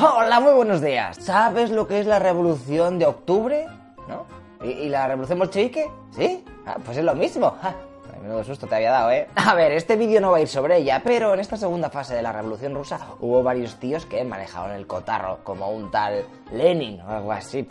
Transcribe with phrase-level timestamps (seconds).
[0.00, 1.16] Hola, muy buenos días.
[1.20, 3.66] ¿Sabes lo que es la revolución de octubre?
[4.06, 4.26] ¿No?
[4.64, 5.90] ¿Y, la revolución bolchevique?
[6.12, 6.44] ¿Sí?
[6.66, 7.56] Ah, pues es lo mismo.
[7.60, 7.74] Ah,
[8.22, 9.26] menudo susto te había dado, ¿eh?
[9.34, 12.14] A ver, este vídeo no va a ir sobre ella, pero en esta segunda fase
[12.14, 17.00] de la revolución rusa hubo varios tíos que manejaron el cotarro, como un tal Lenin
[17.00, 17.66] o algo así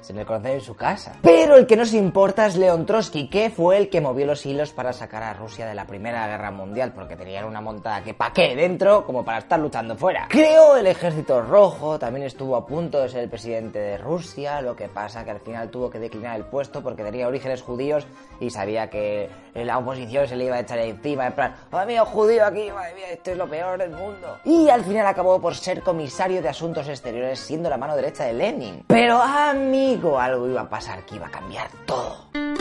[0.00, 1.16] se le conoce en su casa.
[1.22, 4.72] Pero el que nos importa es León Trotsky, que fue el que movió los hilos
[4.72, 8.32] para sacar a Rusia de la Primera Guerra Mundial, porque tenían una montada que pa'
[8.32, 10.26] qué dentro, como para estar luchando fuera.
[10.28, 14.76] Creó el Ejército Rojo, también estuvo a punto de ser el presidente de Rusia, lo
[14.76, 18.06] que pasa que al final tuvo que declinar el puesto porque tenía orígenes judíos
[18.40, 22.04] y sabía que la oposición se le iba a echar encima, en plan, ¡oh, mío,
[22.06, 24.38] judío aquí, madre mía, esto es lo peor del mundo!
[24.44, 28.32] Y al final acabó por ser comisario de Asuntos Exteriores, siendo la mano derecha de
[28.32, 28.84] Lenin.
[28.86, 32.59] Pero a mí algo iba a pasar que iba a cambiar todo.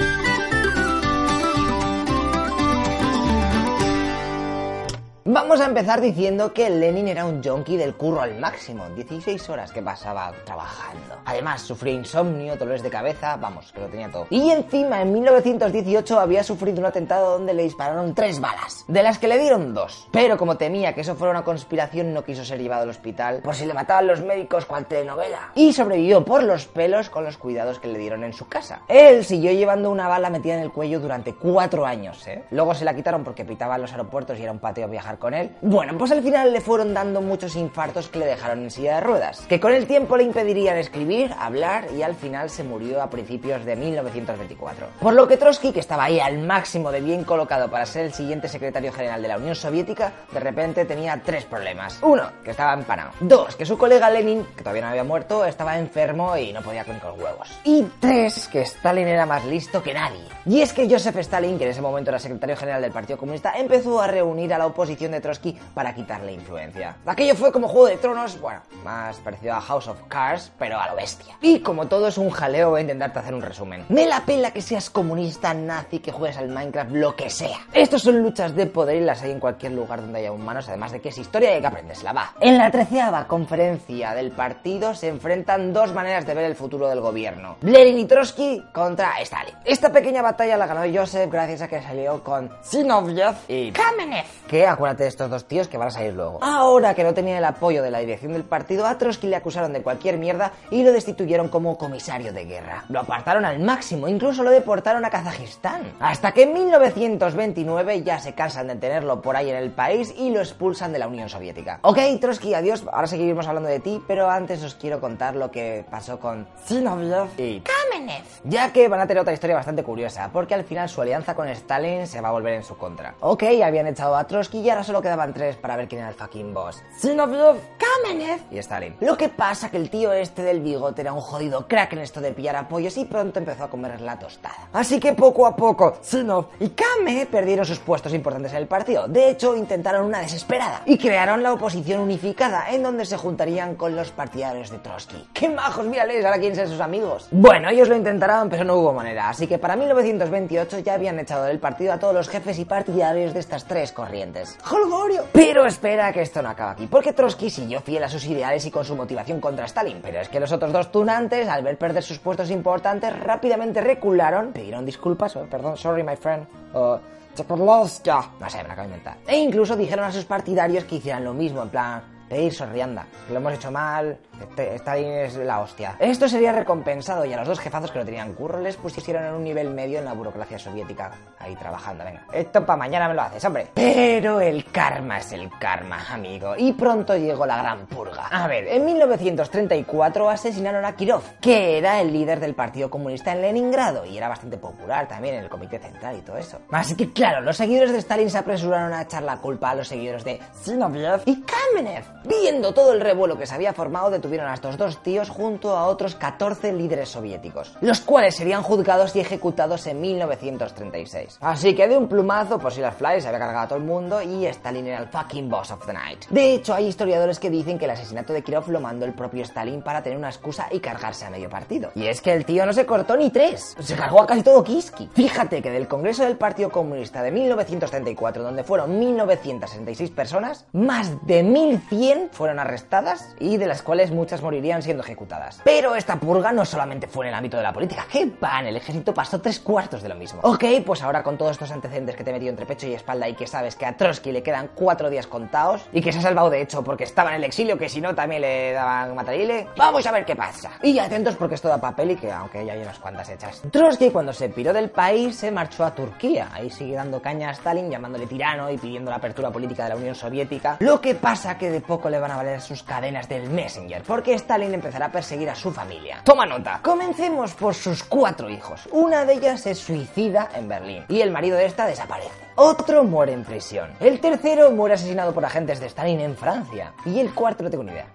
[5.32, 9.72] Vamos a empezar diciendo que Lenin era un junkie del curro al máximo, 16 horas
[9.72, 11.18] que pasaba trabajando.
[11.24, 14.26] Además, sufría insomnio, dolores de cabeza, vamos, que lo tenía todo.
[14.32, 19.20] Y encima, en 1918 había sufrido un atentado donde le dispararon tres balas, de las
[19.20, 20.08] que le dieron dos.
[20.12, 23.54] Pero como temía que eso fuera una conspiración, no quiso ser llevado al hospital por
[23.54, 25.52] si le mataban los médicos cual telenovela.
[25.54, 28.82] Y sobrevivió por los pelos con los cuidados que le dieron en su casa.
[28.88, 32.46] Él siguió llevando una bala metida en el cuello durante cuatro años, ¿eh?
[32.49, 35.34] Luego se la quitaron porque pitaba en los aeropuertos y era un pateo viajar con
[35.34, 35.51] él.
[35.62, 39.01] Bueno, pues al final le fueron dando muchos infartos que le dejaron en silla de
[39.01, 43.09] ruedas, que con el tiempo le impedirían escribir, hablar y al final se murió a
[43.09, 44.87] principios de 1924.
[44.99, 48.13] Por lo que Trotsky, que estaba ahí al máximo de bien colocado para ser el
[48.13, 51.99] siguiente secretario general de la Unión Soviética, de repente tenía tres problemas.
[52.01, 53.12] Uno, que estaba empanado.
[53.20, 56.85] Dos, que su colega Lenin, que todavía no había muerto, estaba enfermo y no podía
[56.85, 57.59] con los huevos.
[57.63, 60.23] Y tres, que Stalin era más listo que nadie.
[60.45, 63.53] Y es que Joseph Stalin, que en ese momento era secretario general del Partido Comunista,
[63.57, 66.97] empezó a reunir a la oposición de Trotsky para quitarle influencia.
[67.06, 70.90] Aquello fue como Juego de Tronos, bueno, más parecido a House of Cards, pero a
[70.90, 71.35] lo bestia.
[71.41, 73.85] Y como todo es un jaleo, voy a intentarte hacer un resumen.
[73.90, 77.59] Me la pela que seas comunista, nazi, que juegues al Minecraft, lo que sea.
[77.74, 80.92] Estos son luchas de poder y las hay en cualquier lugar donde haya humanos, además
[80.92, 82.34] de que es historia y hay que aprenderla, va.
[82.40, 87.02] En la treceava conferencia del partido se enfrentan dos maneras de ver el futuro del
[87.02, 87.58] gobierno.
[87.62, 89.56] Lenin y Trotsky contra Stalin.
[89.66, 94.26] Esta pequeña batalla la ganó Joseph gracias a que salió con Zinoviev y Kamenev.
[94.47, 96.40] Que acuérdate de estos dos tíos que van a salir luego.
[96.42, 99.74] Ahora que no tenía el apoyo de la dirección del partido, a Trotsky le acusaron
[99.74, 102.84] de cualquier mierda y lo destituyeron como comisario de guerra.
[102.90, 105.94] Lo apartaron al máximo, incluso lo deportaron a Kazajistán.
[106.00, 110.30] Hasta que en 1929 ya se cansan de tenerlo por ahí en el país y
[110.30, 111.80] lo expulsan de la Unión Soviética.
[111.82, 115.86] Ok, Trotsky, adiós, ahora seguiremos hablando de ti, pero antes os quiero contar lo que
[115.90, 118.24] pasó con Zinoviev y Kamenev.
[118.44, 121.48] Ya que van a tener otra historia bastante curiosa, porque al final su alianza con
[121.48, 123.16] Stalin se va a volver en su contra.
[123.22, 126.16] Ok, habían echado a Trotsky y ahora solo quedaban tres para ver quién era el
[126.16, 126.82] fucking boss.
[127.00, 128.96] Zinoviev, Kamenev y Stalin.
[129.02, 132.20] Lo que pasa que el tío este del bigote era un jodido crack en esto
[132.20, 134.68] de pillar apoyos y pronto empezó a comer la tostada.
[134.74, 139.08] Así que poco a poco, Zinov y Kame perdieron sus puestos importantes en el partido.
[139.08, 143.96] De hecho, intentaron una desesperada y crearon la oposición unificada, en donde se juntarían con
[143.96, 145.28] los partidarios de Trotsky.
[145.34, 145.86] ¡Qué majos!
[145.86, 147.28] Mírales, ahora quieren ser sus amigos.
[147.30, 149.30] Bueno, ellos lo intentaron, pero no hubo manera.
[149.30, 153.36] Así que para 1928 ya habían echado del partido a todos los jefes y partidarios
[153.36, 154.58] de estas tres corrientes.
[154.72, 155.24] ¡Holgorio!
[155.31, 158.72] Pero espera que esto no acaba aquí, porque Trotsky siguió fiel a sus ideales y
[158.72, 160.00] con su motivación contra Stalin.
[160.02, 164.52] Pero es que los otros dos tunantes, al ver perder sus puestos importantes, rápidamente recularon,
[164.52, 167.00] pidieron disculpas, oh, perdón, sorry my friend, o...
[167.38, 169.18] no sé, me la acabo de inventar.
[169.28, 173.38] E incluso dijeron a sus partidarios que hicieran lo mismo, en plan, pedir sorrianda, lo
[173.38, 175.95] hemos hecho mal, este, Stalin es la hostia.
[176.00, 179.34] Esto sería recompensado y a los dos jefazos que lo tenían curro les pusieron en
[179.34, 181.12] un nivel medio en la burocracia soviética.
[181.40, 182.25] Ahí trabajando, venga.
[182.31, 183.67] Esto para mañana me lo haces, hombre.
[183.73, 186.53] Pero el karma es el karma, amigo.
[186.57, 188.28] Y pronto llegó la gran purga.
[188.28, 193.41] A ver, en 1934 asesinaron a Kirov, que era el líder del Partido Comunista en
[193.41, 196.59] Leningrado y era bastante popular también en el Comité Central y todo eso.
[196.72, 199.88] Así que claro, los seguidores de Stalin se apresuraron a echar la culpa a los
[199.88, 202.03] seguidores de Zinoviev y Kamenev.
[202.25, 205.78] Viendo todo el revuelo que se había formado, de tuvieron a estos dos tíos junto
[205.78, 211.38] a otros 14 líderes soviéticos, los cuales serían juzgados y ejecutados en 1936.
[211.40, 213.85] Así que de un plumazo, por si las flies se había cargado a todo el
[213.85, 216.26] mundo y Stalin era el fucking boss of the night.
[216.29, 219.44] De hecho, hay historiadores que dicen que el asesinato de Kirov lo mandó el propio
[219.44, 221.91] Stalin para tener una excusa y cargarse a medio partido.
[221.96, 224.64] Y es que el tío no se cortó ni tres, se cargó a casi todo
[224.64, 225.09] Kiski.
[225.14, 231.44] Fíjate que del Congreso del Partido Comunista de 1934, donde fueron 1966 personas, más de
[231.44, 235.61] 1100 100 fueron arrestadas y de las cuales muchas morirían siendo ejecutadas.
[235.64, 238.66] Pero esta purga no solamente fue en el ámbito de la política, que va, en
[238.66, 240.40] el ejército pasó tres cuartos de lo mismo.
[240.41, 243.29] Ok, pues ahora con todos estos antecedentes que te he metido entre pecho y espalda
[243.29, 246.22] y que sabes que a Trotsky le quedan cuatro días contados y que se ha
[246.23, 249.67] salvado de hecho porque estaba en el exilio, que si no también le daban matarile,
[249.78, 250.72] vamos a ver qué pasa.
[250.82, 253.61] Y atentos porque esto da papel y que aunque ya hay unas cuantas hechas.
[253.72, 257.51] Trotsky cuando se piró del país se marchó a Turquía, ahí sigue dando caña a
[257.51, 261.57] Stalin llamándole tirano y pidiendo la apertura política de la Unión Soviética, lo que pasa
[261.57, 265.11] que de poco le van a valer sus cadenas del Messenger, porque Stalin empezará a
[265.11, 266.21] perseguir a su familia.
[266.23, 266.79] Toma nota.
[266.81, 268.87] Comencemos por sus cuatro hijos.
[268.91, 272.29] Una de ellas se suicida en Berlín y el marido de esta desaparece.
[272.55, 273.89] Otro muere en prisión.
[273.99, 276.93] El tercero muere asesinado por agentes de Stalin en Francia.
[277.05, 278.07] Y el cuarto no tengo ni idea.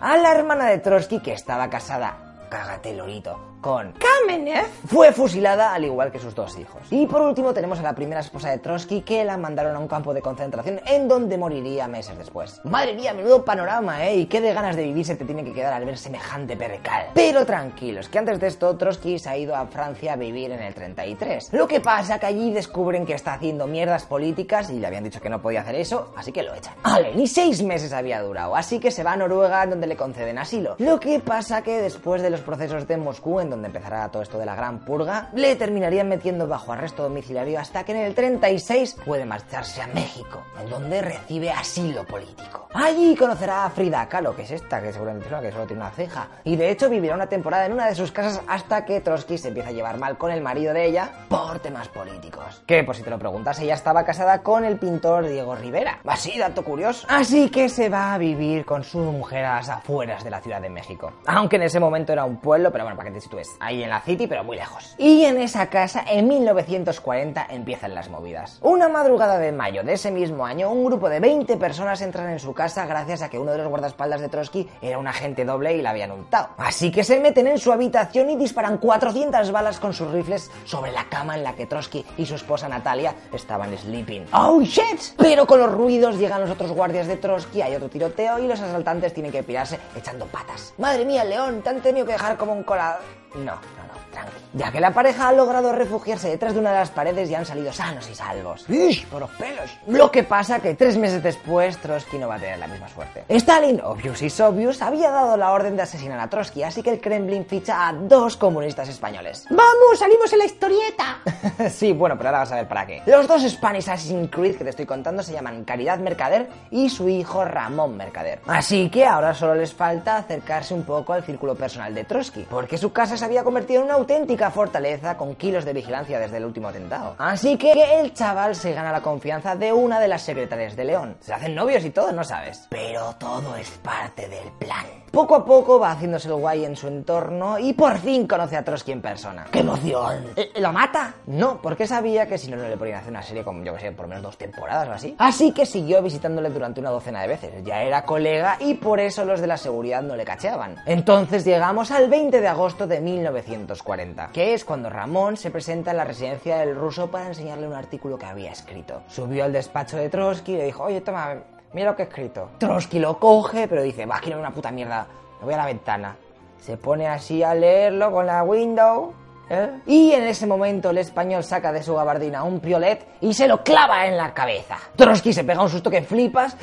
[0.00, 5.86] A la hermana de Trotsky, que estaba casada, cágate lorito, con Kamenev, fue fusilada al
[5.86, 6.82] igual que sus dos hijos.
[6.90, 9.88] Y por último tenemos a la primera esposa de Trotsky que la mandaron a un
[9.88, 12.60] campo de concentración en donde moriría meses después.
[12.64, 14.16] Madre mía, menudo panorama, ¿eh?
[14.16, 17.06] Y qué de ganas de vivir se te tiene que quedar al ver semejante percal.
[17.14, 20.60] Pero tranquilos, que antes de esto Trotsky se ha ido a Francia a vivir en
[20.60, 21.54] el 33.
[21.54, 25.22] Lo que pasa que allí descubren que está haciendo mierdas políticas y le habían dicho
[25.22, 26.74] que no podía hacer eso, así que lo echan.
[26.82, 30.36] Vale, ni seis meses había durado, así que se va a Noruega donde le conceden
[30.36, 30.76] asilo.
[30.80, 34.38] Lo que pasa que después de los procesos de Moscú en donde empezará todo esto
[34.38, 38.96] de la gran purga, le terminarían metiendo bajo arresto domiciliario hasta que en el 36
[39.04, 42.68] puede marcharse a México, en donde recibe asilo político.
[42.74, 45.82] Allí conocerá a Frida Kahlo, que es esta, que seguramente es una que solo tiene
[45.82, 49.00] una ceja, y de hecho vivirá una temporada en una de sus casas hasta que
[49.00, 52.62] Trotsky se empieza a llevar mal con el marido de ella por temas políticos.
[52.66, 56.00] Que, por si te lo preguntas, ella estaba casada con el pintor Diego Rivera.
[56.04, 57.06] Así, dato curioso.
[57.08, 60.60] Así que se va a vivir con su mujer a las afueras de la Ciudad
[60.60, 61.12] de México.
[61.26, 63.90] Aunque en ese momento era un pueblo, pero bueno, para que te sitúes ahí en
[63.90, 64.94] la City, pero muy lejos.
[64.98, 68.58] Y en esa casa, en 1940, empiezan las movidas.
[68.62, 72.38] Una madrugada de mayo de ese mismo año, un grupo de 20 personas entran en
[72.38, 75.76] su casa gracias a que uno de los guardaespaldas de Trotsky era un agente doble
[75.76, 76.48] y la habían untado.
[76.58, 80.92] Así que se meten en su habitación y disparan 400 balas con sus rifles sobre
[80.92, 84.26] la cama en la que Trotsky y su esposa Natalia estaban sleeping.
[84.32, 85.14] ¡Oh, shit!
[85.18, 88.60] Pero con los ruidos llegan los otros guardias de Trotsky, hay otro tiroteo y los
[88.60, 90.74] asaltantes tienen que pirarse echando patas.
[90.78, 92.98] Madre mía, León, te han tenido que dejar como un colado.
[93.34, 94.32] No, no, no, tranqui.
[94.54, 97.44] Ya que la pareja ha logrado refugiarse detrás de una de las paredes y han
[97.44, 98.64] salido sanos y salvos.
[98.68, 99.06] ¡Ish!
[99.06, 99.70] Por los pelos.
[99.88, 103.24] Lo que pasa que tres meses después Trotsky no va a tener la misma suerte.
[103.28, 107.00] Stalin, obvious is obvious, había dado la orden de asesinar a Trotsky, así que el
[107.00, 109.46] Kremlin ficha a dos comunistas españoles.
[109.50, 109.98] ¡Vamos!
[109.98, 111.18] ¡Salimos en la historieta!
[111.70, 113.02] sí, bueno, pero ahora vas a ver para qué.
[113.06, 117.08] Los dos Spanish Assassin's Creed que te estoy contando se llaman Caridad Mercader y su
[117.08, 118.40] hijo Ramón Mercader.
[118.46, 122.78] Así que ahora solo les falta acercarse un poco al círculo personal de Trotsky, porque
[122.78, 126.44] su casa se había convertido en una auténtica fortaleza con kilos de vigilancia desde el
[126.44, 127.14] último atentado.
[127.16, 131.16] Así que el chaval se gana la confianza de una de las secretarias de León.
[131.20, 132.66] Se hacen novios y todo, no sabes.
[132.68, 134.84] Pero todo es parte del plan.
[135.10, 138.64] Poco a poco va haciéndose el guay en su entorno y por fin conoce a
[138.64, 139.46] Trotsky en persona.
[139.48, 140.24] ¡Qué emoción!
[140.34, 141.14] ¿Eh, ¿Lo mata?
[141.26, 143.80] No, porque sabía que si no, no le podían hacer una serie con, yo que
[143.80, 145.14] sé, por menos dos temporadas o así.
[145.18, 147.64] Así que siguió visitándole durante una docena de veces.
[147.64, 150.78] Ya era colega y por eso los de la seguridad no le cacheaban.
[150.84, 153.84] Entonces llegamos al 20 de agosto de 1940,
[154.32, 158.18] que es cuando Ramón se presenta en la residencia del ruso para enseñarle un artículo
[158.18, 159.02] que había escrito.
[159.08, 161.36] Subió al despacho de Trotsky y le dijo, oye, toma,
[161.72, 162.50] mira lo que he escrito.
[162.58, 165.06] Trotsky lo coge, pero dice, va, quiero una puta mierda,
[165.40, 166.16] me voy a la ventana.
[166.60, 169.14] Se pone así a leerlo con la window
[169.50, 169.70] ¿Eh?
[169.86, 173.62] Y en ese momento el español saca de su gabardina un piolet y se lo
[173.62, 174.78] clava en la cabeza.
[174.96, 176.56] Trotsky se pega un susto que flipas,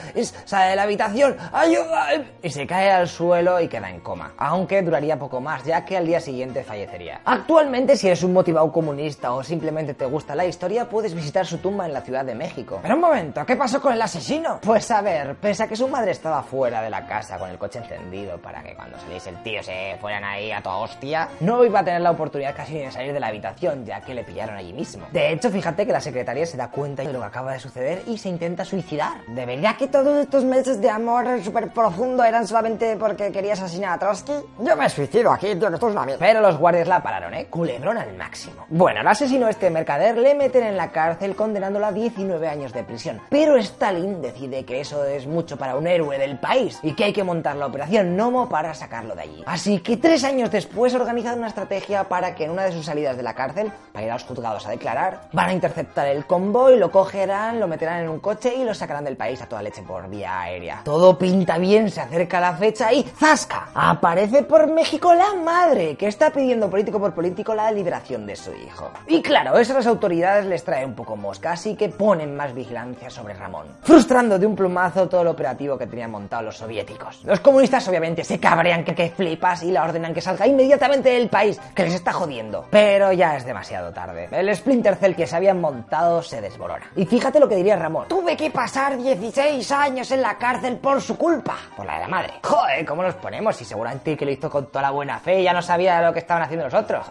[0.46, 2.08] sale de la habitación, ¡ayuda!
[2.42, 4.34] Y se cae al suelo y queda en coma.
[4.38, 7.22] Aunque duraría poco más, ya que al día siguiente fallecería.
[7.26, 11.60] Actualmente, si eres un motivado comunista o simplemente te gusta la historia, puedes visitar su
[11.60, 12.80] tumba en la Ciudad de México.
[12.82, 14.60] Pero un momento, ¿qué pasó con el asesino?
[14.62, 17.58] Pues a ver, pese a que su madre estaba fuera de la casa con el
[17.58, 21.64] coche encendido para que cuando saliese el tío se fueran ahí a toda hostia, no
[21.64, 24.56] iba a tener la oportunidad casi de salir de la habitación, ya que le pillaron
[24.56, 25.08] allí mismo.
[25.12, 28.04] De hecho, fíjate que la secretaria se da cuenta de lo que acaba de suceder
[28.08, 29.26] y se intenta suicidar.
[29.28, 33.94] ¿De verdad que todos estos meses de amor súper profundo eran solamente porque querías asesinar
[33.94, 34.34] a Trotsky?
[34.60, 36.26] Yo me suicido aquí, tío, que esto es una mierda.
[36.26, 37.48] Pero los guardias la pararon, ¿eh?
[37.50, 38.66] Culebrón al máximo.
[38.70, 42.84] Bueno, el asesino este mercader le meten en la cárcel condenándolo a 19 años de
[42.84, 43.22] prisión.
[43.30, 47.14] Pero Stalin decide que eso es mucho para un héroe del país y que hay
[47.14, 49.44] que montar la operación Nomo para sacarlo de allí.
[49.46, 53.18] Así que tres años después organizan una estrategia para que en una de sus salidas
[53.18, 55.30] de la cárcel para ir a los juzgados a declarar.
[55.32, 59.04] Van a interceptar el convoy, lo cogerán, lo meterán en un coche y lo sacarán
[59.04, 60.82] del país a toda leche por vía aérea.
[60.84, 63.70] Todo pinta bien, se acerca la fecha y ¡zasca!
[63.74, 68.52] Aparece por México la madre, que está pidiendo político por político la liberación de su
[68.54, 68.90] hijo.
[69.08, 72.54] Y claro, eso a las autoridades les trae un poco mosca, así que ponen más
[72.54, 77.24] vigilancia sobre Ramón, frustrando de un plumazo todo el operativo que tenían montado los soviéticos.
[77.24, 81.30] Los comunistas obviamente se cabrean que, que flipas y la ordenan que salga inmediatamente del
[81.30, 82.51] país, que les está jodiendo.
[82.70, 84.28] Pero ya es demasiado tarde.
[84.32, 86.92] El Splinter Cell que se habían montado se desborona.
[86.96, 88.08] Y fíjate lo que diría Ramón.
[88.08, 91.56] Tuve que pasar 16 años en la cárcel por su culpa.
[91.76, 92.34] Por la de la madre.
[92.44, 93.60] Joder, ¿cómo nos ponemos?
[93.62, 96.14] Y seguramente que lo hizo con toda la buena fe y ya no sabía lo
[96.14, 97.06] que estaban haciendo los otros.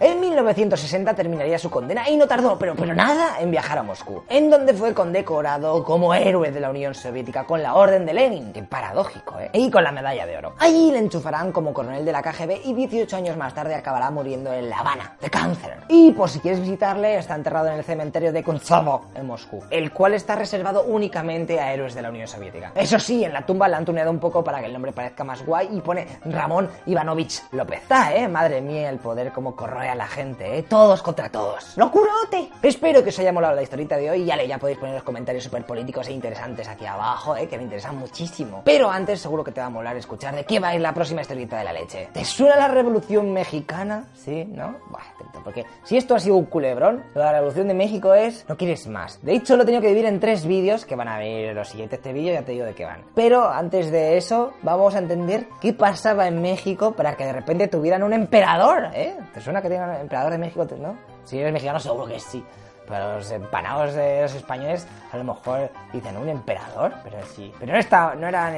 [0.00, 4.22] En 1960 terminaría su condena y no tardó, pero, pero nada, en viajar a Moscú,
[4.28, 8.52] en donde fue condecorado como héroe de la Unión Soviética con la Orden de Lenin,
[8.52, 9.50] que paradójico, ¿eh?
[9.52, 10.54] Y con la medalla de oro.
[10.58, 14.52] Allí le enchufarán como coronel de la KGB y 18 años más tarde acabará muriendo
[14.58, 15.78] en La Habana, de cáncer.
[15.88, 19.92] Y por si quieres visitarle, está enterrado en el cementerio de Kuntsovo, en Moscú, el
[19.92, 22.72] cual está reservado únicamente a héroes de la Unión Soviética.
[22.74, 25.24] Eso sí, en la tumba le han tuneado un poco para que el nombre parezca
[25.24, 27.82] más guay y pone Ramón Ivanovich López.
[27.82, 28.28] Está, ¿eh?
[28.28, 30.62] Madre mía, el poder como corroe a la gente, ¿eh?
[30.62, 31.76] Todos contra todos.
[31.76, 32.50] ¡Locurote!
[32.62, 35.44] Espero que os haya molado la historieta de hoy ya, ya podéis poner los comentarios
[35.44, 37.48] súper políticos e interesantes aquí abajo, ¿eh?
[37.48, 38.62] Que me interesan muchísimo.
[38.64, 40.94] Pero antes seguro que te va a molar escuchar de qué va a ir la
[40.94, 42.08] próxima historieta de la leche.
[42.12, 44.04] ¿Te suena la Revolución Mexicana?
[44.14, 44.45] ¿Sí?
[44.48, 44.76] ¿No?
[44.90, 48.44] Buah, atento, porque si esto ha sido un culebrón, la Revolución de México es...
[48.48, 49.22] No quieres más.
[49.22, 51.68] De hecho, lo he tenido que dividir en tres vídeos que van a ver los
[51.68, 53.04] siguientes este vídeo, ya te digo de qué van.
[53.14, 57.68] Pero antes de eso, vamos a entender qué pasaba en México para que de repente
[57.68, 59.16] tuvieran un emperador, ¿eh?
[59.32, 60.96] ¿Te suena que tengan un emperador de México, no?
[61.24, 62.44] Si eres mexicano, seguro que sí.
[62.88, 67.52] Pero los empanados de los españoles a lo mejor dicen un emperador, pero sí.
[67.58, 68.56] Pero no, está, no eran.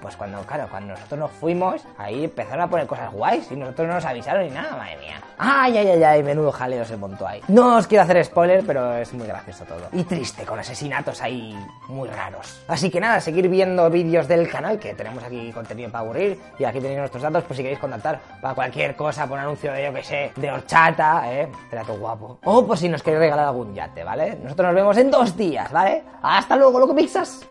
[0.00, 3.88] Pues cuando, claro, cuando nosotros nos fuimos, ahí empezaron a poner cosas guays y nosotros
[3.88, 5.20] no nos avisaron ni nada, madre mía.
[5.38, 7.40] Ay, ay, ay, ay, menudo jaleo se montó ahí.
[7.48, 9.88] No os quiero hacer spoiler, pero es muy gracioso todo.
[9.92, 11.56] Y triste, con asesinatos ahí
[11.88, 12.62] muy raros.
[12.68, 16.40] Así que nada, seguir viendo vídeos del canal, que tenemos aquí contenido para aburrir.
[16.58, 19.72] Y aquí tenéis nuestros datos, por si queréis contactar para cualquier cosa, por un anuncio
[19.72, 21.48] de, yo que sé, de horchata, ¿eh?
[21.70, 22.38] Trato guapo.
[22.44, 24.38] O por si nos queréis regalar yate, ¿vale?
[24.42, 26.02] Nosotros nos vemos en dos días, ¿vale?
[26.22, 27.46] Hasta luego, loco pizzas.